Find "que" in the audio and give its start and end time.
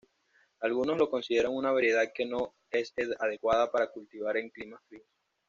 2.11-2.25